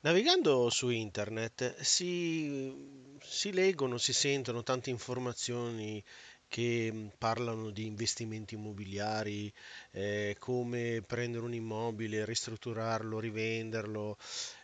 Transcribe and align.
Navigando 0.00 0.70
su 0.70 0.88
internet 0.90 1.80
si, 1.80 3.16
si 3.20 3.52
leggono, 3.52 3.96
si 3.98 4.12
sentono 4.12 4.62
tante 4.62 4.90
informazioni 4.90 6.02
che 6.48 6.90
mh, 6.92 7.12
parlano 7.18 7.70
di 7.70 7.86
investimenti 7.86 8.54
immobiliari, 8.54 9.52
eh, 9.92 10.36
come 10.38 11.02
prendere 11.06 11.44
un 11.44 11.54
immobile, 11.54 12.24
ristrutturarlo, 12.24 13.18
rivenderlo, 13.20 14.16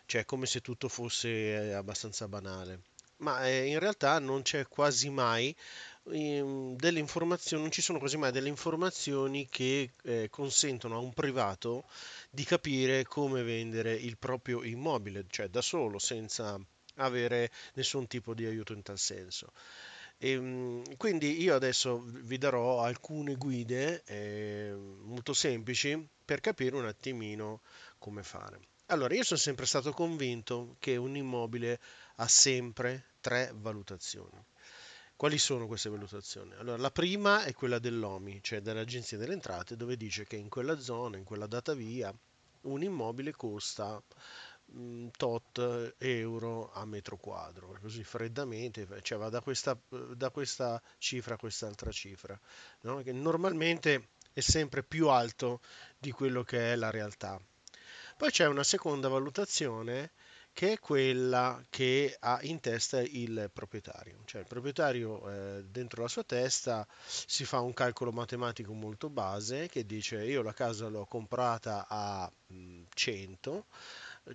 cioè 0.05 0.25
come 0.25 0.45
se 0.47 0.61
tutto 0.61 0.87
fosse 0.89 1.29
eh, 1.29 1.71
abbastanza 1.73 2.27
banale. 2.27 2.81
Ma 3.17 3.45
eh, 3.47 3.65
in 3.65 3.79
realtà 3.79 4.19
non 4.19 4.41
c'è 4.41 4.67
quasi 4.67 5.09
mai 5.09 5.55
ehm, 6.11 6.75
delle 6.75 6.99
informazioni, 6.99 7.63
non 7.63 7.71
ci 7.71 7.81
sono 7.81 7.99
quasi 7.99 8.17
mai 8.17 8.31
delle 8.31 8.49
informazioni 8.49 9.47
che 9.49 9.91
eh, 10.03 10.27
consentono 10.29 10.95
a 10.95 10.99
un 10.99 11.13
privato 11.13 11.85
di 12.29 12.43
capire 12.43 13.03
come 13.05 13.43
vendere 13.43 13.93
il 13.93 14.17
proprio 14.17 14.63
immobile, 14.63 15.25
cioè 15.29 15.47
da 15.47 15.61
solo, 15.61 15.99
senza 15.99 16.59
avere 16.97 17.51
nessun 17.73 18.07
tipo 18.07 18.33
di 18.33 18.45
aiuto 18.45 18.73
in 18.73 18.81
tal 18.81 18.97
senso. 18.97 19.51
E, 20.17 20.37
mm, 20.39 20.83
quindi 20.97 21.41
io 21.41 21.55
adesso 21.55 22.01
vi 22.05 22.37
darò 22.37 22.81
alcune 22.81 23.35
guide 23.35 24.03
eh, 24.05 24.73
molto 24.73 25.33
semplici 25.33 26.07
per 26.23 26.39
capire 26.39 26.75
un 26.75 26.85
attimino 26.85 27.61
come 27.97 28.23
fare. 28.23 28.59
Allora, 28.87 29.15
io 29.15 29.23
sono 29.23 29.39
sempre 29.39 29.65
stato 29.65 29.91
convinto 29.91 30.75
che 30.79 30.95
un 30.95 31.15
immobile 31.15 31.79
ha 32.17 32.27
sempre 32.27 33.05
tre 33.19 33.51
valutazioni. 33.55 34.43
Quali 35.17 35.37
sono 35.37 35.65
queste 35.65 35.89
valutazioni? 35.89 36.53
Allora, 36.55 36.77
la 36.77 36.91
prima 36.91 37.45
è 37.45 37.53
quella 37.53 37.79
dell'OMI, 37.79 38.43
cioè 38.43 38.59
dell'Agenzia 38.59 39.17
delle 39.17 39.31
Entrate, 39.31 39.77
dove 39.77 39.95
dice 39.95 40.25
che 40.25 40.35
in 40.35 40.49
quella 40.49 40.77
zona, 40.77 41.15
in 41.15 41.23
quella 41.23 41.47
data 41.47 41.73
via, 41.73 42.13
un 42.63 42.83
immobile 42.83 43.31
costa 43.31 44.01
mm, 44.73 45.07
tot 45.15 45.95
euro 45.99 46.73
a 46.73 46.85
metro 46.85 47.15
quadro, 47.15 47.77
così 47.79 48.03
freddamente, 48.03 48.85
cioè 49.03 49.17
va 49.17 49.29
da 49.29 49.39
questa, 49.39 49.79
da 50.13 50.29
questa 50.31 50.81
cifra 50.97 51.35
a 51.35 51.37
quest'altra 51.37 51.91
cifra, 51.91 52.37
no? 52.81 53.01
Che 53.01 53.13
normalmente 53.13 54.09
è 54.33 54.41
sempre 54.41 54.83
più 54.83 55.07
alto 55.07 55.61
di 55.97 56.11
quello 56.11 56.43
che 56.43 56.73
è 56.73 56.75
la 56.75 56.89
realtà. 56.89 57.39
Poi 58.17 58.31
c'è 58.31 58.47
una 58.47 58.63
seconda 58.63 59.07
valutazione 59.07 60.11
che 60.55 60.71
è 60.71 60.79
quella 60.79 61.61
che 61.69 62.15
ha 62.17 62.39
in 62.43 62.61
testa 62.61 63.01
il 63.01 63.51
proprietario. 63.51 64.21
Cioè 64.23 64.39
il 64.39 64.47
proprietario 64.47 65.29
eh, 65.29 65.65
dentro 65.65 66.01
la 66.01 66.07
sua 66.07 66.23
testa 66.23 66.87
si 67.05 67.43
fa 67.43 67.59
un 67.59 67.73
calcolo 67.73 68.13
matematico 68.13 68.71
molto 68.71 69.09
base 69.09 69.67
che 69.67 69.85
dice 69.85 70.23
io 70.23 70.41
la 70.41 70.53
casa 70.53 70.87
l'ho 70.87 71.05
comprata 71.07 71.85
a 71.89 72.31
mh, 72.47 72.83
100, 72.87 73.65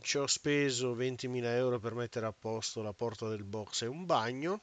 ci 0.02 0.18
ho 0.18 0.26
speso 0.26 0.94
20.000 0.94 1.42
euro 1.42 1.78
per 1.78 1.94
mettere 1.94 2.26
a 2.26 2.34
posto 2.38 2.82
la 2.82 2.92
porta 2.92 3.26
del 3.26 3.44
box 3.44 3.80
e 3.82 3.86
un 3.86 4.04
bagno 4.04 4.60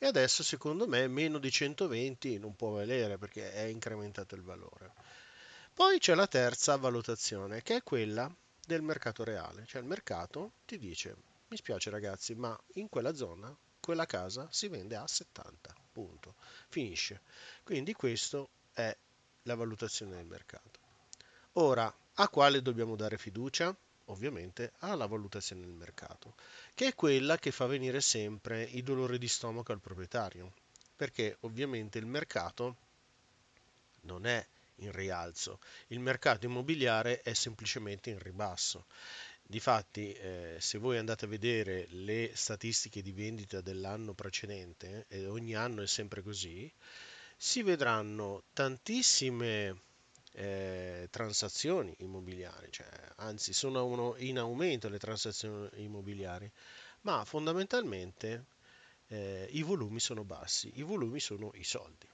e 0.00 0.06
adesso 0.06 0.42
secondo 0.42 0.88
me 0.88 1.06
meno 1.06 1.38
di 1.38 1.50
120 1.52 2.40
non 2.40 2.56
può 2.56 2.70
valere 2.70 3.18
perché 3.18 3.52
è 3.52 3.62
incrementato 3.62 4.34
il 4.34 4.42
valore. 4.42 4.94
Poi 5.72 6.00
c'è 6.00 6.16
la 6.16 6.26
terza 6.26 6.74
valutazione 6.74 7.62
che 7.62 7.76
è 7.76 7.82
quella 7.84 8.28
del 8.68 8.82
mercato 8.82 9.24
reale, 9.24 9.64
cioè 9.64 9.80
il 9.80 9.86
mercato 9.86 10.52
ti 10.66 10.76
dice 10.76 11.16
mi 11.48 11.56
spiace 11.56 11.88
ragazzi, 11.88 12.34
ma 12.34 12.54
in 12.74 12.90
quella 12.90 13.14
zona 13.14 13.56
quella 13.80 14.04
casa 14.04 14.46
si 14.50 14.68
vende 14.68 14.94
a 14.94 15.08
70, 15.08 15.74
punto, 15.90 16.34
finisce. 16.68 17.22
Quindi 17.62 17.94
questo 17.94 18.50
è 18.74 18.94
la 19.44 19.54
valutazione 19.54 20.16
del 20.16 20.26
mercato. 20.26 20.78
Ora, 21.52 21.90
a 22.16 22.28
quale 22.28 22.60
dobbiamo 22.60 22.94
dare 22.94 23.16
fiducia? 23.16 23.74
Ovviamente 24.10 24.72
alla 24.80 25.06
valutazione 25.06 25.62
del 25.62 25.72
mercato, 25.72 26.34
che 26.74 26.88
è 26.88 26.94
quella 26.94 27.38
che 27.38 27.50
fa 27.50 27.64
venire 27.64 28.02
sempre 28.02 28.64
i 28.64 28.82
dolori 28.82 29.16
di 29.16 29.28
stomaco 29.28 29.72
al 29.72 29.80
proprietario, 29.80 30.52
perché 30.94 31.38
ovviamente 31.40 31.96
il 31.96 32.06
mercato 32.06 32.76
non 34.02 34.26
è 34.26 34.46
in 34.78 34.92
rialzo, 34.92 35.60
il 35.88 36.00
mercato 36.00 36.46
immobiliare 36.46 37.20
è 37.22 37.34
semplicemente 37.34 38.10
in 38.10 38.18
ribasso. 38.18 38.86
Difatti, 39.42 40.12
eh, 40.12 40.56
se 40.58 40.78
voi 40.78 40.98
andate 40.98 41.24
a 41.24 41.28
vedere 41.28 41.86
le 41.90 42.32
statistiche 42.34 43.00
di 43.00 43.12
vendita 43.12 43.60
dell'anno 43.60 44.12
precedente, 44.12 45.06
e 45.08 45.26
ogni 45.26 45.54
anno 45.54 45.82
è 45.82 45.86
sempre 45.86 46.22
così, 46.22 46.70
si 47.36 47.62
vedranno 47.62 48.42
tantissime 48.52 49.82
eh, 50.32 51.08
transazioni 51.10 51.94
immobiliari, 51.98 52.68
cioè, 52.70 52.88
anzi 53.16 53.52
sono 53.52 54.14
in 54.18 54.38
aumento 54.38 54.88
le 54.88 54.98
transazioni 54.98 55.68
immobiliari, 55.76 56.50
ma 57.02 57.24
fondamentalmente 57.24 58.46
eh, 59.08 59.48
i 59.52 59.62
volumi 59.62 60.00
sono 60.00 60.24
bassi, 60.24 60.70
i 60.74 60.82
volumi 60.82 61.20
sono 61.20 61.50
i 61.54 61.64
soldi, 61.64 62.06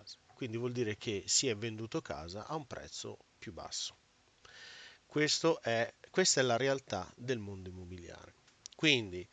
base 0.00 0.18
quindi 0.40 0.56
vuol 0.56 0.72
dire 0.72 0.96
che 0.96 1.24
si 1.26 1.48
è 1.48 1.54
venduto 1.54 2.00
casa 2.00 2.46
a 2.46 2.54
un 2.54 2.66
prezzo 2.66 3.18
più 3.38 3.52
basso. 3.52 3.94
È, 5.60 5.94
questa 6.10 6.40
è 6.40 6.42
la 6.42 6.56
realtà 6.56 7.12
del 7.14 7.38
mondo 7.38 7.68
immobiliare. 7.68 8.32
Quindi, 8.74 9.28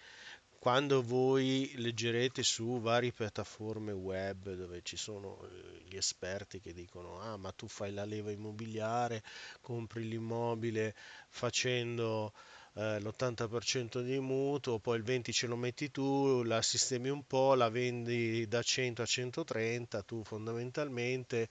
quando 0.59 1.01
voi 1.01 1.71
leggerete 1.77 2.43
su 2.43 2.81
varie 2.81 3.13
piattaforme 3.13 3.93
web 3.93 4.53
dove 4.53 4.81
ci 4.81 4.97
sono 4.97 5.41
eh, 5.43 5.83
gli 5.85 5.95
esperti 5.95 6.59
che 6.59 6.73
dicono 6.73 7.21
ah 7.21 7.37
ma 7.37 7.53
tu 7.53 7.69
fai 7.69 7.93
la 7.93 8.03
leva 8.03 8.31
immobiliare, 8.31 9.23
compri 9.61 10.09
l'immobile 10.09 10.93
facendo 11.29 12.33
eh, 12.77 12.99
l'80% 12.99 14.01
di 14.01 14.19
mutuo, 14.19 14.79
poi 14.79 14.97
il 14.97 15.03
20% 15.03 15.31
ce 15.31 15.47
lo 15.47 15.55
metti 15.55 15.89
tu, 15.89 16.43
la 16.43 16.61
sistemi 16.61 17.09
un 17.09 17.25
po', 17.25 17.55
la 17.55 17.69
vendi 17.69 18.47
da 18.47 18.61
100 18.61 19.01
a 19.01 19.05
130, 19.05 20.03
tu 20.03 20.23
fondamentalmente 20.23 21.49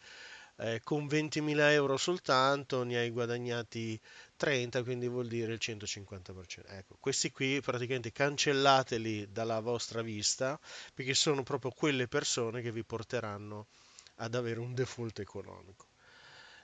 eh, 0.58 0.80
con 0.84 1.06
20.000 1.06 1.58
euro 1.72 1.96
soltanto 1.96 2.82
ne 2.84 2.98
hai 2.98 3.10
guadagnati 3.10 4.00
30, 4.36 4.82
quindi 4.84 5.08
vuol 5.08 5.26
dire 5.26 5.52
il 5.52 5.58
150%. 5.60 6.64
Ecco, 6.68 6.96
questi 7.00 7.30
qui 7.30 7.60
praticamente 7.60 8.12
cancellateli 8.12 9.32
dalla 9.32 9.60
vostra 9.60 10.02
vista 10.02 10.58
perché 10.94 11.14
sono 11.14 11.42
proprio 11.42 11.72
quelle 11.72 12.06
persone 12.06 12.62
che 12.62 12.72
vi 12.72 12.84
porteranno 12.84 13.66
ad 14.16 14.34
avere 14.34 14.60
un 14.60 14.74
default 14.74 15.18
economico. 15.18 15.86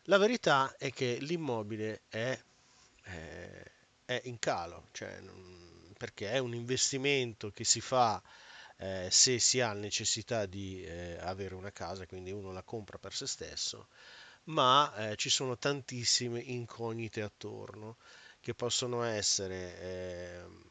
La 0.05 0.19
verità 0.19 0.75
è 0.79 0.91
che 0.91 1.19
l'immobile 1.21 2.03
è, 2.09 2.39
è 3.03 3.71
è 4.05 4.21
in 4.25 4.39
calo, 4.39 4.89
cioè, 4.93 5.21
perché 5.97 6.31
è 6.31 6.39
un 6.39 6.55
investimento 6.55 7.51
che 7.51 7.65
si 7.65 7.81
fa 7.81 8.23
eh, 8.77 9.09
se 9.11 9.39
si 9.39 9.61
ha 9.61 9.73
necessità 9.73 10.47
di 10.47 10.85
eh, 10.85 11.17
avere 11.21 11.55
una 11.55 11.71
casa, 11.71 12.07
quindi 12.07 12.33
uno 12.33 12.53
la 12.53 12.63
compra 12.63 12.99
per 12.99 13.15
se 13.15 13.27
stesso, 13.27 13.89
ma 14.45 15.11
eh, 15.11 15.17
ci 15.17 15.31
sono 15.31 15.57
tantissime 15.57 16.41
incognite 16.41 17.23
attorno 17.23 17.97
che 18.41 18.55
possono 18.55 19.05
essere 19.05 19.79
ehm, 19.81 20.65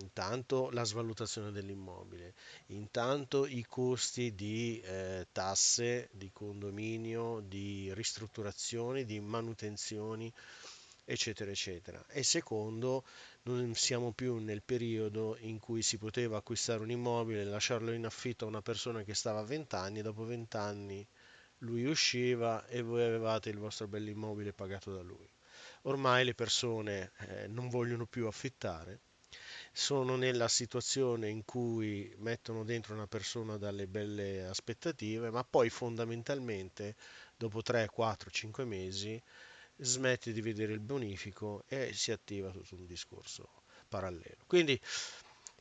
intanto 0.00 0.70
la 0.70 0.82
svalutazione 0.82 1.52
dell'immobile, 1.52 2.34
intanto 2.66 3.46
i 3.46 3.64
costi 3.68 4.34
di 4.34 4.80
eh, 4.80 5.28
tasse, 5.30 6.08
di 6.12 6.30
condominio, 6.32 7.40
di 7.40 7.92
ristrutturazioni, 7.94 9.04
di 9.04 9.20
manutenzioni 9.20 10.32
eccetera, 11.04 11.50
eccetera. 11.50 12.04
E 12.08 12.22
secondo, 12.22 13.04
non 13.42 13.74
siamo 13.74 14.12
più 14.12 14.36
nel 14.36 14.62
periodo 14.62 15.36
in 15.40 15.58
cui 15.58 15.82
si 15.82 15.98
poteva 15.98 16.38
acquistare 16.38 16.82
un 16.82 16.90
immobile, 16.90 17.44
lasciarlo 17.44 17.92
in 17.92 18.06
affitto 18.06 18.44
a 18.44 18.48
una 18.48 18.62
persona 18.62 19.02
che 19.02 19.14
stava 19.14 19.40
a 19.40 19.44
20 19.44 19.74
anni, 19.74 20.02
dopo 20.02 20.24
20 20.24 20.56
anni 20.56 21.06
lui 21.58 21.84
usciva 21.84 22.66
e 22.66 22.82
voi 22.82 23.02
avevate 23.02 23.50
il 23.50 23.58
vostro 23.58 23.86
bell'immobile 23.86 24.52
pagato 24.52 24.92
da 24.94 25.02
lui. 25.02 25.28
Ormai 25.82 26.24
le 26.24 26.34
persone 26.34 27.12
eh, 27.18 27.46
non 27.48 27.68
vogliono 27.68 28.06
più 28.06 28.26
affittare, 28.26 29.00
sono 29.72 30.16
nella 30.16 30.48
situazione 30.48 31.28
in 31.28 31.44
cui 31.44 32.14
mettono 32.18 32.64
dentro 32.64 32.94
una 32.94 33.06
persona 33.06 33.56
dalle 33.56 33.86
belle 33.86 34.44
aspettative, 34.44 35.30
ma 35.30 35.42
poi 35.44 35.68
fondamentalmente 35.68 36.94
dopo 37.36 37.60
3, 37.62 37.88
4, 37.88 38.30
5 38.30 38.64
mesi 38.64 39.20
smette 39.76 40.32
di 40.32 40.40
vedere 40.40 40.72
il 40.72 40.80
bonifico 40.80 41.64
e 41.68 41.92
si 41.92 42.12
attiva 42.12 42.50
tutto 42.50 42.74
un 42.74 42.86
discorso 42.86 43.62
parallelo. 43.88 44.44
Quindi 44.46 44.80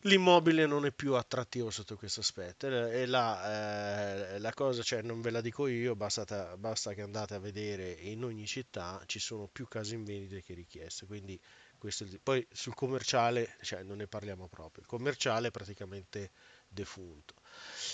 l'immobile 0.04 0.66
non 0.66 0.86
è 0.86 0.92
più 0.92 1.14
attrattivo 1.16 1.70
sotto 1.70 1.96
questo 1.96 2.20
aspetto 2.22 2.68
e 2.68 3.06
la, 3.06 4.34
eh, 4.36 4.40
la 4.40 4.54
cosa, 4.54 4.82
cioè 4.82 5.02
non 5.02 5.22
ve 5.22 5.30
la 5.30 5.42
dico 5.42 5.68
io, 5.68 5.96
basta, 5.96 6.58
basta 6.58 6.94
che 6.94 7.02
andate 7.02 7.36
a 7.36 7.40
vedere 7.40 7.92
in 7.92 8.24
ogni 8.24 8.46
città 8.46 9.02
ci 9.06 9.20
sono 9.20 9.48
più 9.48 9.68
case 9.68 9.96
in 9.96 10.04
vendita 10.04 10.40
che 10.42 10.54
richieste, 10.54 11.06
quindi 11.06 11.40
questo, 11.78 12.06
poi 12.22 12.46
sul 12.52 12.74
commerciale 12.74 13.56
cioè, 13.62 13.84
non 13.84 13.98
ne 13.98 14.08
parliamo 14.08 14.48
proprio, 14.48 14.84
il 14.84 14.90
commerciale 14.90 15.48
è 15.50 15.52
praticamente 15.52 16.32
defunto. 16.68 17.36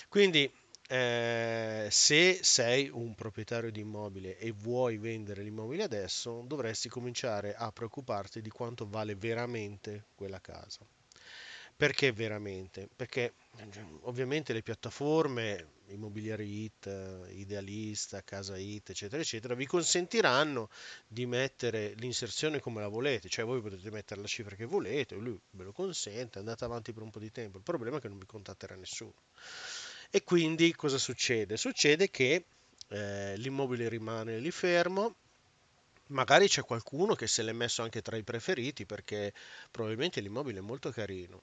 Quindi 0.07 0.51
eh, 0.91 1.87
se 1.91 2.39
sei 2.41 2.89
un 2.91 3.13
proprietario 3.13 3.69
di 3.71 3.81
immobile 3.81 4.39
e 4.39 4.51
vuoi 4.51 4.97
vendere 4.97 5.43
l'immobile 5.43 5.83
adesso, 5.83 6.43
dovresti 6.47 6.89
cominciare 6.89 7.53
a 7.53 7.71
preoccuparti 7.71 8.41
di 8.41 8.49
quanto 8.49 8.87
vale 8.89 9.13
veramente 9.13 10.05
quella 10.15 10.41
casa. 10.41 10.79
Perché 11.77 12.11
veramente? 12.11 12.89
Perché 12.93 13.35
ovviamente 14.01 14.51
le 14.51 14.63
piattaforme, 14.63 15.73
Immobiliari 15.89 16.63
It, 16.63 16.89
Idealista, 17.35 18.23
Casa 18.23 18.57
It, 18.57 18.89
eccetera, 18.89 19.21
eccetera, 19.21 19.53
vi 19.53 19.67
consentiranno 19.67 20.69
di 21.07 21.27
mettere 21.27 21.93
l'inserzione 21.97 22.59
come 22.59 22.81
la 22.81 22.87
volete, 22.87 23.29
cioè 23.29 23.45
voi 23.45 23.61
potete 23.61 23.91
mettere 23.91 24.21
la 24.21 24.27
cifra 24.27 24.55
che 24.55 24.65
volete, 24.65 25.15
lui 25.15 25.39
ve 25.51 25.63
lo 25.65 25.71
consente, 25.71 26.39
andate 26.39 26.65
avanti 26.65 26.91
per 26.93 27.03
un 27.03 27.11
po' 27.11 27.19
di 27.19 27.31
tempo. 27.31 27.57
Il 27.57 27.63
problema 27.63 27.97
è 27.97 28.01
che 28.01 28.09
non 28.09 28.17
vi 28.17 28.25
contatterà 28.25 28.75
nessuno. 28.75 29.13
E 30.11 30.23
quindi 30.23 30.73
cosa 30.73 30.97
succede? 30.97 31.55
Succede 31.57 32.09
che 32.09 32.45
eh, 32.89 33.37
l'immobile 33.37 33.89
rimane 33.89 34.39
lì 34.39 34.51
fermo, 34.51 35.15
magari 36.07 36.47
c'è 36.47 36.63
qualcuno 36.63 37.15
che 37.15 37.27
se 37.27 37.43
l'è 37.43 37.51
messo 37.51 37.83
anche 37.83 38.01
tra 38.01 38.17
i 38.17 38.23
preferiti 38.23 38.85
perché 38.85 39.33
probabilmente 39.69 40.19
l'immobile 40.21 40.59
è 40.59 40.61
molto 40.61 40.91
carino 40.91 41.41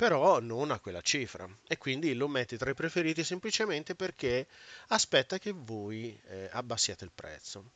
però 0.00 0.40
non 0.40 0.70
a 0.70 0.80
quella 0.80 1.02
cifra 1.02 1.46
e 1.66 1.76
quindi 1.76 2.14
lo 2.14 2.26
metti 2.26 2.56
tra 2.56 2.70
i 2.70 2.74
preferiti 2.74 3.22
semplicemente 3.22 3.94
perché 3.94 4.46
aspetta 4.88 5.38
che 5.38 5.52
voi 5.52 6.18
eh, 6.28 6.48
abbassiate 6.52 7.04
il 7.04 7.10
prezzo. 7.14 7.72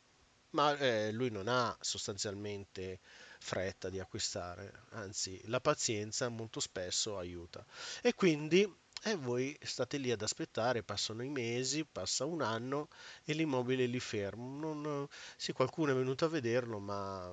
Ma 0.52 0.74
eh, 0.78 1.12
lui 1.12 1.30
non 1.30 1.48
ha 1.48 1.76
sostanzialmente 1.82 3.00
fretta 3.40 3.90
di 3.90 4.00
acquistare, 4.00 4.72
anzi 4.92 5.38
la 5.48 5.60
pazienza 5.60 6.30
molto 6.30 6.60
spesso 6.60 7.18
aiuta. 7.18 7.62
E 8.00 8.14
quindi 8.14 8.74
eh, 9.04 9.16
voi 9.16 9.56
state 9.62 9.98
lì 9.98 10.10
ad 10.10 10.22
aspettare, 10.22 10.82
passano 10.82 11.22
i 11.22 11.28
mesi, 11.28 11.84
passa 11.84 12.24
un 12.24 12.40
anno 12.40 12.88
e 13.24 13.34
l'immobile 13.34 13.84
è 13.84 13.86
lì 13.86 14.00
fermo. 14.00 14.72
Non, 14.74 15.06
sì, 15.36 15.52
qualcuno 15.52 15.92
è 15.92 15.94
venuto 15.94 16.24
a 16.24 16.28
vederlo, 16.28 16.78
ma, 16.78 17.30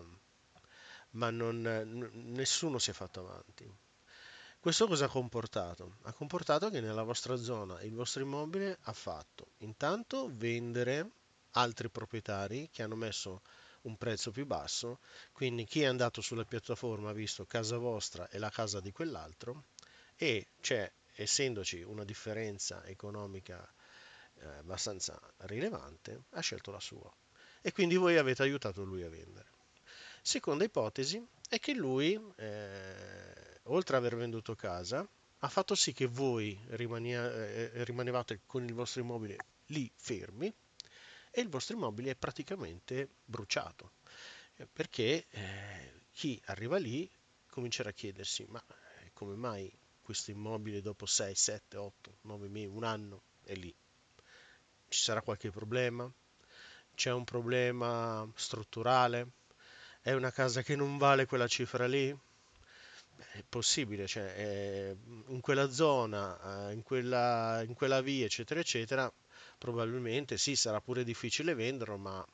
ma 1.12 1.30
non, 1.30 2.10
nessuno 2.14 2.78
si 2.78 2.90
è 2.90 2.94
fatto 2.94 3.22
avanti. 3.22 3.74
Questo 4.60 4.86
cosa 4.86 5.06
ha 5.06 5.10
comportato? 5.10 5.96
Ha 6.04 6.14
comportato 6.14 6.70
che 6.70 6.82
nella 6.82 7.04
vostra 7.04 7.36
zona 7.36 7.82
il 7.82 7.94
vostro 7.94 8.22
immobile 8.22 8.78
ha 8.84 8.94
fatto 8.94 9.54
intanto 9.60 10.30
vendere 10.32 11.10
altri 11.52 11.90
proprietari 11.90 12.70
che 12.72 12.84
hanno 12.84 12.96
messo 12.96 13.42
un 13.84 13.98
prezzo 13.98 14.30
più 14.30 14.46
basso, 14.46 15.00
quindi 15.32 15.66
chi 15.66 15.82
è 15.82 15.86
andato 15.86 16.22
sulla 16.22 16.46
piattaforma 16.46 17.10
ha 17.10 17.14
visto 17.14 17.46
casa 17.46 17.78
vostra 17.78 18.30
e 18.30 18.38
la 18.38 18.50
casa 18.50 18.80
di 18.80 18.92
quell'altro 18.92 19.64
e 20.16 20.50
c'è, 20.62 20.92
essendoci 21.14 21.82
una 21.82 22.04
differenza 22.04 22.86
economica 22.86 23.68
eh, 24.36 24.46
abbastanza 24.46 25.20
rilevante, 25.40 26.24
ha 26.32 26.40
scelto 26.42 26.72
la 26.72 26.80
sua 26.80 27.12
e 27.62 27.72
quindi 27.72 27.96
voi 27.96 28.18
avete 28.18 28.42
aiutato 28.42 28.84
lui 28.84 29.04
a 29.04 29.10
vendere. 29.10 29.50
Seconda 30.22 30.64
ipotesi 30.64 31.24
è 31.50 31.60
che 31.60 31.74
lui 31.74 32.20
eh, 32.38 33.42
oltre 33.64 33.98
ad 33.98 34.06
aver 34.06 34.18
venduto 34.18 34.56
casa, 34.56 35.08
ha 35.44 35.50
fatto 35.50 35.76
sì 35.76 35.94
che 35.94 36.08
voi 36.08 36.60
rimania, 36.70 37.32
eh, 37.32 37.84
rimanevate 37.84 38.42
con 38.46 38.64
il 38.64 38.74
vostro 38.74 39.02
immobile 39.02 39.38
lì 39.68 39.92
fermi 39.96 40.54
e 41.32 41.42
il 41.42 41.50
vostro 41.50 41.76
immobile 41.76 42.12
è 42.12 42.16
praticamente 42.16 43.08
bruciato. 43.26 43.94
Eh, 44.56 44.68
perché 44.72 45.28
eh, 45.30 46.02
chi 46.12 46.42
arriva 46.46 46.78
lì 46.78 47.10
comincerà 47.48 47.90
a 47.90 47.94
chiedersi, 47.94 48.46
ma 48.50 48.64
eh, 49.00 49.12
come 49.14 49.36
mai 49.36 49.72
questo 50.12 50.32
immobile 50.32 50.82
dopo 50.82 51.06
6, 51.06 51.34
7, 51.34 51.78
8, 51.78 52.18
9 52.24 52.50
mesi, 52.50 52.66
un 52.66 52.84
anno 52.84 53.22
è 53.46 53.54
lì? 53.54 53.74
Ci 54.90 55.00
sarà 55.00 55.22
qualche 55.22 55.52
problema? 55.52 56.12
C'è 56.94 57.14
un 57.14 57.24
problema 57.24 58.30
strutturale? 58.36 59.30
È 60.02 60.12
una 60.12 60.32
casa 60.32 60.64
che 60.64 60.76
non 60.76 60.98
vale 60.98 61.26
quella 61.26 61.48
cifra 61.48 61.88
lì? 61.88 62.10
È 63.32 63.42
possibile, 63.48 64.06
cioè, 64.06 64.34
eh, 64.36 64.98
in 65.28 65.40
quella 65.40 65.72
zona, 65.72 66.68
eh, 66.68 66.74
in 66.74 66.84
quella, 66.84 67.64
in 67.66 67.74
quella 67.74 68.02
via, 68.02 68.26
eccetera, 68.26 68.60
eccetera, 68.60 69.10
probabilmente 69.58 70.38
sì, 70.38 70.58
sarà 70.58 70.82
pure 70.82 71.06
difficile 71.06 71.54
venderlo, 71.54 71.98
ma 71.98 72.26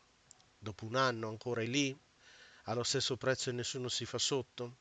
dopo 0.57 0.85
un 0.85 0.95
anno 0.95 1.27
ancora 1.27 1.61
è 1.61 1.67
lì, 1.67 1.95
allo 2.63 2.83
stesso 2.83 3.17
prezzo 3.17 3.51
e 3.51 3.53
nessuno 3.53 3.87
si 3.87 4.05
fa 4.05 4.17
sotto. 4.17 4.77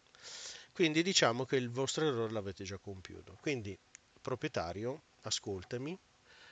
Quindi 0.76 1.02
diciamo 1.02 1.46
che 1.46 1.56
il 1.56 1.70
vostro 1.70 2.06
errore 2.06 2.32
l'avete 2.32 2.62
già 2.62 2.76
compiuto. 2.76 3.38
Quindi, 3.40 3.78
proprietario, 4.20 5.05
ascoltami, 5.23 5.99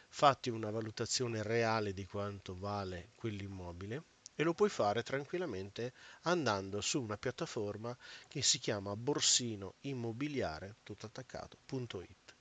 fatti 0.08 0.48
una 0.48 0.70
valutazione 0.70 1.42
reale 1.42 1.92
di 1.92 2.06
quanto 2.06 2.56
vale 2.58 3.10
quell'immobile 3.16 4.02
e 4.34 4.42
lo 4.42 4.54
puoi 4.54 4.70
fare 4.70 5.02
tranquillamente 5.02 5.92
andando 6.22 6.80
su 6.80 7.02
una 7.02 7.18
piattaforma 7.18 7.94
che 8.26 8.40
si 8.40 8.58
chiama 8.58 8.96
Borsino 8.96 9.74
Immobiliare, 9.82 10.76
tutto 10.84 11.04
attaccato.it. 11.04 12.34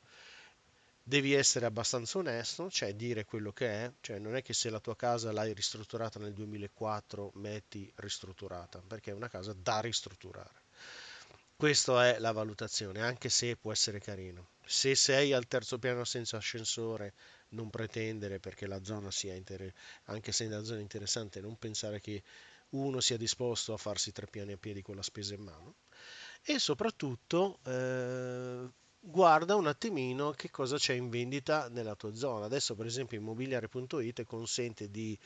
Devi 1.03 1.33
essere 1.33 1.65
abbastanza 1.65 2.17
onesto, 2.17 2.71
cioè 2.71 2.95
dire 2.95 3.25
quello 3.25 3.51
che 3.51 3.67
è, 3.67 3.91
cioè 3.99 4.19
non 4.19 4.37
è 4.37 4.41
che 4.41 4.53
se 4.53 4.69
la 4.69 4.79
tua 4.79 4.95
casa 4.95 5.33
l'hai 5.33 5.53
ristrutturata 5.53 6.17
nel 6.17 6.31
2004 6.31 7.31
metti 7.33 7.91
ristrutturata, 7.95 8.81
perché 8.87 9.11
è 9.11 9.13
una 9.13 9.27
casa 9.27 9.51
da 9.51 9.81
ristrutturare. 9.81 10.62
Questa 11.63 12.09
è 12.09 12.19
la 12.19 12.33
valutazione, 12.33 12.99
anche 12.99 13.29
se 13.29 13.55
può 13.55 13.71
essere 13.71 14.01
carino. 14.01 14.49
Se 14.65 14.95
sei 14.95 15.31
al 15.31 15.47
terzo 15.47 15.79
piano 15.79 16.03
senza 16.03 16.35
ascensore 16.35 17.13
non 17.51 17.69
pretendere 17.69 18.41
perché 18.41 18.67
la 18.67 18.83
zona 18.83 19.11
sia 19.11 19.33
inter- 19.33 19.71
anche 20.07 20.33
se 20.33 20.49
la 20.49 20.61
zona 20.65 20.81
interessante, 20.81 21.39
non 21.39 21.57
pensare 21.57 22.01
che 22.01 22.21
uno 22.71 22.99
sia 22.99 23.15
disposto 23.15 23.71
a 23.71 23.77
farsi 23.77 24.11
tre 24.11 24.27
piani 24.27 24.51
a 24.51 24.57
piedi 24.57 24.81
con 24.81 24.97
la 24.97 25.01
spesa 25.01 25.35
in 25.35 25.41
mano 25.43 25.75
e 26.43 26.59
soprattutto 26.59 27.59
eh, 27.63 28.69
guarda 28.99 29.55
un 29.55 29.67
attimino 29.67 30.31
che 30.31 30.51
cosa 30.51 30.75
c'è 30.75 30.95
in 30.95 31.09
vendita 31.09 31.69
nella 31.69 31.95
tua 31.95 32.13
zona. 32.13 32.43
Adesso 32.43 32.75
per 32.75 32.87
esempio 32.87 33.17
immobiliare.it 33.17 34.25
consente 34.25 34.91
di 34.91 35.17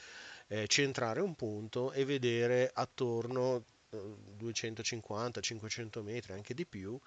eh, 0.50 0.68
centrare 0.68 1.20
un 1.20 1.34
punto 1.34 1.92
e 1.94 2.06
vedere 2.06 2.70
attorno 2.72 3.64
250-500 3.92 6.02
metri, 6.02 6.34
anche 6.34 6.54
di 6.54 6.66
più, 6.66 7.00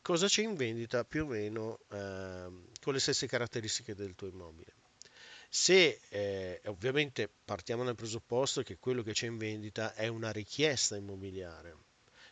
cosa 0.00 0.26
c'è 0.26 0.42
in 0.42 0.54
vendita 0.54 1.04
più 1.04 1.24
o 1.24 1.26
meno 1.26 1.80
eh, 1.90 2.48
con 2.80 2.92
le 2.92 3.00
stesse 3.00 3.26
caratteristiche 3.26 3.94
del 3.94 4.14
tuo 4.14 4.28
immobile. 4.28 4.74
Se 5.48 6.00
eh, 6.08 6.60
ovviamente 6.66 7.30
partiamo 7.44 7.84
dal 7.84 7.94
presupposto 7.94 8.62
che 8.62 8.78
quello 8.78 9.02
che 9.02 9.12
c'è 9.12 9.26
in 9.26 9.38
vendita 9.38 9.94
è 9.94 10.08
una 10.08 10.30
richiesta 10.30 10.96
immobiliare, 10.96 11.76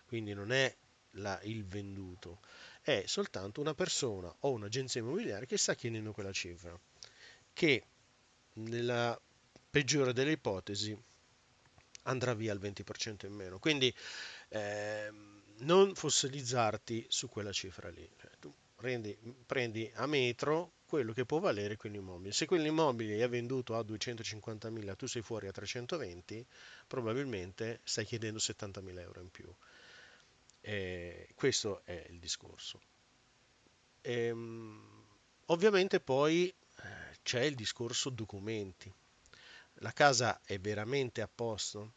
quindi 0.06 0.34
non 0.34 0.52
è 0.52 0.74
la, 1.12 1.38
il 1.44 1.64
venduto, 1.64 2.40
è 2.80 3.04
soltanto 3.06 3.60
una 3.60 3.74
persona 3.74 4.34
o 4.40 4.50
un'agenzia 4.50 5.00
immobiliare 5.00 5.46
che 5.46 5.56
sta 5.56 5.74
chiedendo 5.74 6.12
quella 6.12 6.32
cifra, 6.32 6.78
che 7.52 7.84
nella 8.54 9.18
peggiore 9.70 10.12
delle 10.12 10.32
ipotesi 10.32 10.96
andrà 12.04 12.34
via 12.34 12.52
il 12.52 12.60
20% 12.60 13.26
in 13.26 13.32
meno. 13.32 13.58
Quindi 13.58 13.94
eh, 14.48 15.10
non 15.58 15.94
fossilizzarti 15.94 17.06
su 17.08 17.28
quella 17.28 17.52
cifra 17.52 17.90
lì. 17.90 18.08
Cioè, 18.20 18.30
tu 18.38 18.52
prendi, 18.74 19.16
prendi 19.46 19.90
a 19.94 20.06
metro 20.06 20.72
quello 20.86 21.12
che 21.12 21.24
può 21.24 21.38
valere 21.38 21.76
quell'immobile. 21.76 22.32
Se 22.32 22.46
quell'immobile 22.46 23.18
è 23.18 23.28
venduto 23.28 23.76
a 23.76 23.80
250.000, 23.80 24.96
tu 24.96 25.06
sei 25.06 25.22
fuori 25.22 25.48
a 25.48 25.52
320, 25.52 26.46
probabilmente 26.86 27.80
stai 27.82 28.04
chiedendo 28.04 28.38
70.000 28.38 29.00
euro 29.00 29.20
in 29.20 29.30
più. 29.30 29.52
E 30.60 31.28
questo 31.34 31.82
è 31.84 32.06
il 32.10 32.18
discorso. 32.18 32.80
E, 34.00 34.26
ehm, 34.26 35.06
ovviamente 35.46 36.00
poi 36.00 36.48
eh, 36.48 36.82
c'è 37.22 37.42
il 37.42 37.54
discorso 37.54 38.10
documenti. 38.10 38.92
La 39.84 39.92
casa 39.92 40.40
è 40.42 40.58
veramente 40.58 41.20
a 41.20 41.28
posto? 41.28 41.92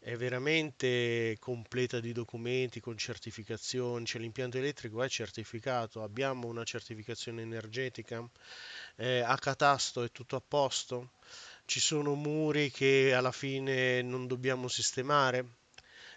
è 0.00 0.16
veramente 0.16 1.36
completa 1.38 2.00
di 2.00 2.10
documenti 2.10 2.80
con 2.80 2.98
certificazioni, 2.98 4.04
cioè 4.04 4.20
l'impianto 4.20 4.58
elettrico 4.58 5.00
è 5.00 5.08
certificato, 5.08 6.02
abbiamo 6.02 6.48
una 6.48 6.64
certificazione 6.64 7.42
energetica, 7.42 8.28
eh, 8.96 9.20
a 9.20 9.38
catasto? 9.38 10.02
È 10.02 10.10
tutto 10.10 10.34
a 10.34 10.42
posto, 10.46 11.12
ci 11.66 11.78
sono 11.78 12.14
muri 12.14 12.72
che 12.72 13.14
alla 13.14 13.30
fine 13.30 14.02
non 14.02 14.26
dobbiamo 14.26 14.66
sistemare. 14.66 15.61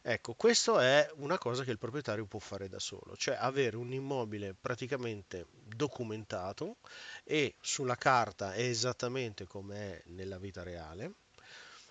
Ecco, 0.07 0.35
questo 0.35 0.79
è 0.79 1.09
una 1.15 1.39
cosa 1.39 1.63
che 1.63 1.71
il 1.71 1.79
proprietario 1.79 2.27
può 2.27 2.37
fare 2.37 2.69
da 2.69 2.77
solo, 2.77 3.15
cioè 3.17 3.35
avere 3.39 3.75
un 3.75 3.91
immobile 3.91 4.53
praticamente 4.53 5.47
documentato 5.63 6.77
e 7.23 7.55
sulla 7.59 7.95
carta 7.95 8.53
è 8.53 8.61
esattamente 8.61 9.47
come 9.47 9.75
è 9.75 10.01
nella 10.09 10.37
vita 10.37 10.61
reale, 10.61 11.13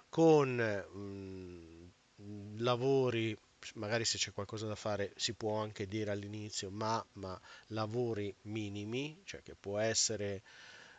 con 0.09 0.55
mh, 0.55 2.63
lavori, 2.63 3.37
magari 3.75 4.05
se 4.05 4.19
c'è 4.19 4.33
qualcosa 4.33 4.69
da 4.69 4.77
fare 4.77 5.13
si 5.17 5.35
può 5.35 5.61
anche 5.61 5.89
dire 5.89 6.13
all'inizio, 6.13 6.71
ma, 6.71 7.05
ma 7.15 7.39
lavori 7.69 8.33
minimi, 8.43 9.21
cioè 9.25 9.43
che 9.43 9.57
può 9.57 9.79
essere 9.79 10.43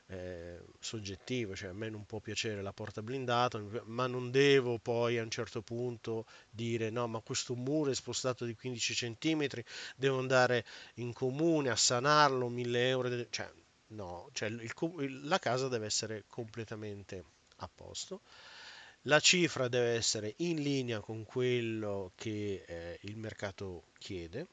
eh, 0.07 0.61
soggettivo, 0.79 1.55
cioè 1.55 1.69
a 1.69 1.73
me 1.73 1.89
non 1.89 2.05
può 2.05 2.19
piacere 2.19 2.61
la 2.61 2.73
porta 2.73 3.01
blindata, 3.01 3.61
ma 3.85 4.07
non 4.07 4.31
devo 4.31 4.77
poi 4.77 5.17
a 5.17 5.23
un 5.23 5.31
certo 5.31 5.61
punto 5.61 6.25
dire 6.49 6.89
no, 6.89 7.07
ma 7.07 7.19
questo 7.21 7.55
muro 7.55 7.91
è 7.91 7.95
spostato 7.95 8.45
di 8.45 8.55
15 8.55 8.93
cm, 8.93 9.47
devo 9.95 10.19
andare 10.19 10.65
in 10.95 11.13
comune 11.13 11.69
a 11.69 11.75
sanarlo, 11.75 12.49
1000 12.49 12.89
euro, 12.89 13.29
cioè 13.29 13.51
no, 13.87 14.29
cioè 14.33 14.49
il, 14.49 15.27
la 15.27 15.39
casa 15.39 15.67
deve 15.67 15.85
essere 15.85 16.25
completamente 16.27 17.23
a 17.57 17.69
posto. 17.73 18.21
La 19.07 19.19
cifra 19.19 19.67
deve 19.67 19.93
essere 19.93 20.33
in 20.37 20.61
linea 20.61 20.99
con 20.99 21.25
quello 21.25 22.11
che 22.15 22.63
eh, 22.65 22.99
il 23.01 23.17
mercato 23.17 23.85
chiede 23.99 24.47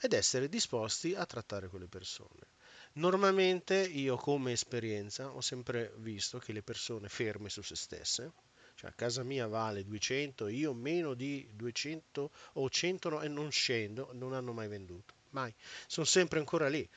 ed 0.00 0.12
essere 0.12 0.48
disposti 0.48 1.14
a 1.14 1.24
trattare 1.24 1.68
con 1.68 1.78
le 1.78 1.86
persone. 1.86 2.49
Normalmente 2.94 3.80
io 3.86 4.16
come 4.16 4.50
esperienza 4.52 5.30
ho 5.30 5.40
sempre 5.40 5.92
visto 5.98 6.38
che 6.38 6.52
le 6.52 6.62
persone 6.62 7.08
ferme 7.08 7.48
su 7.48 7.62
se 7.62 7.76
stesse, 7.76 8.32
cioè 8.74 8.92
casa 8.96 9.22
mia 9.22 9.46
vale 9.46 9.84
200, 9.84 10.48
io 10.48 10.74
meno 10.74 11.14
di 11.14 11.48
200 11.52 12.30
o 12.54 12.68
100 12.68 13.20
e 13.20 13.28
non 13.28 13.52
scendo, 13.52 14.10
non 14.14 14.32
hanno 14.32 14.52
mai 14.52 14.66
venduto, 14.66 15.14
mai. 15.30 15.54
Sono 15.86 16.06
sempre 16.06 16.40
ancora 16.40 16.68
lì. 16.68 16.88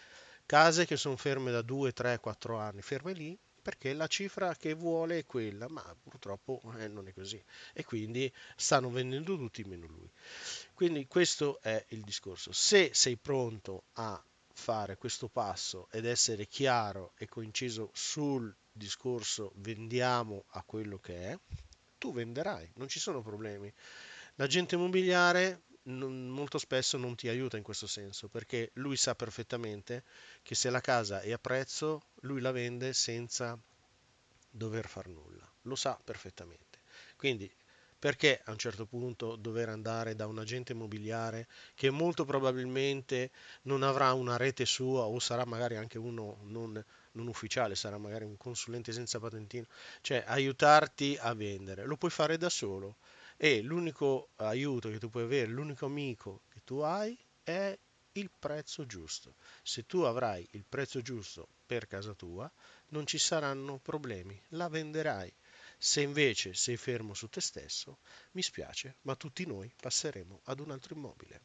Case 0.47 0.85
che 0.85 0.97
sono 0.97 1.15
ferme 1.15 1.51
da 1.51 1.62
2, 1.62 1.93
3, 1.93 2.19
4 2.19 2.57
anni, 2.57 2.81
ferme 2.81 3.13
lì 3.13 3.38
perché 3.62 3.93
la 3.93 4.07
cifra 4.07 4.55
che 4.55 4.73
vuole 4.73 5.19
è 5.19 5.25
quella, 5.25 5.69
ma 5.69 5.95
purtroppo 6.01 6.62
eh, 6.77 6.88
non 6.88 7.07
è 7.07 7.13
così. 7.13 7.41
E 7.71 7.85
quindi 7.85 8.31
stanno 8.55 8.89
vendendo 8.89 9.38
tutti 9.38 9.63
meno 9.63 9.85
lui. 9.85 10.09
Quindi 10.73 11.07
questo 11.07 11.62
è 11.62 11.85
il 11.89 12.01
discorso. 12.01 12.51
Se 12.51 12.89
sei 12.93 13.15
pronto 13.15 13.85
a 13.93 14.21
fare 14.53 14.98
questo 14.98 15.27
passo 15.27 15.88
ed 15.91 16.05
essere 16.05 16.48
chiaro 16.48 17.13
e 17.17 17.27
coinciso 17.27 17.89
sul 17.93 18.55
discorso 18.72 19.51
vendiamo 19.55 20.45
a 20.51 20.63
quello 20.63 21.00
che 21.00 21.31
è, 21.31 21.39
tu 21.98 22.13
venderai, 22.13 22.72
non 22.75 22.88
ci 22.88 23.00
sono 23.00 23.22
problemi. 23.22 23.72
L'agente 24.36 24.75
immobiliare 24.75 25.63
non, 25.83 26.29
molto 26.29 26.57
spesso 26.57 26.98
non 26.98 27.15
ti 27.15 27.27
aiuta 27.27 27.57
in 27.57 27.63
questo 27.63 27.88
senso 27.88 28.27
perché 28.27 28.72
lui 28.74 28.95
sa 28.95 29.15
perfettamente 29.15 30.03
che 30.41 30.55
se 30.55 30.69
la 30.69 30.81
casa 30.81 31.22
è 31.22 31.31
a 31.31 31.39
prezzo, 31.39 32.01
lui 32.22 32.41
la 32.41 32.51
vende 32.51 32.93
senza 32.93 33.60
dover 34.50 34.88
far 34.88 35.07
nulla, 35.07 35.50
lo 35.63 35.75
sa 35.75 36.00
perfettamente. 36.01 36.81
Quindi 37.15 37.51
perché 38.03 38.41
a 38.43 38.51
un 38.51 38.57
certo 38.57 38.86
punto 38.86 39.38
dover 39.38 39.69
andare 39.69 40.13
da 40.13 40.27
un 40.27 40.38
agente 40.38 40.74
immobiliare 40.74 41.48
che 41.74 41.89
molto 41.89 42.25
probabilmente 42.25 43.31
non 43.62 43.81
avrà 43.81 44.12
una 44.12 44.36
rete 44.36 44.65
sua 44.65 45.03
o 45.03 45.19
sarà 45.19 45.45
magari 45.45 45.77
anche 45.77 45.98
uno 45.98 46.39
non, 46.41 46.83
non 47.12 47.27
ufficiale, 47.27 47.75
sarà 47.75 47.98
magari 47.98 48.25
un 48.25 48.36
consulente 48.36 48.91
senza 48.91 49.22
patentino, 49.22 49.67
cioè 50.01 50.22
aiutarti 50.27 51.17
a 51.17 51.33
vendere, 51.33 51.86
lo 51.86 51.95
puoi 51.95 52.12
fare 52.12 52.36
da 52.36 52.50
solo 52.50 52.98
e 53.38 53.62
l'unico 53.62 54.31
aiuto 54.36 54.89
che 54.89 55.00
tu 55.00 55.10
puoi 55.10 55.24
avere, 55.24 55.48
l'unico 55.48 55.86
amico 55.86 56.41
che 56.50 56.60
tu 56.65 56.79
hai 56.79 57.17
è 57.41 57.74
il 58.12 58.29
prezzo 58.38 58.86
giusto. 58.86 59.36
Se 59.62 59.86
tu 59.86 60.00
avrai 60.00 60.45
il 60.51 60.65
prezzo 60.67 61.01
giusto 61.01 61.48
per 61.65 61.88
casa 61.88 62.13
tua, 62.13 62.51
non 62.89 63.07
ci 63.07 63.17
saranno 63.17 63.79
problemi, 63.81 64.38
la 64.50 64.67
venderai. 64.67 65.33
Se 65.85 65.99
invece 65.99 66.53
sei 66.53 66.77
fermo 66.77 67.13
su 67.13 67.27
te 67.27 67.41
stesso, 67.41 67.99
mi 68.31 68.41
spiace, 68.41 68.99
ma 69.01 69.17
tutti 69.17 69.45
noi 69.45 69.69
passeremo 69.75 70.39
ad 70.45 70.61
un 70.61 70.71
altro 70.71 70.95
immobile. 70.95 71.41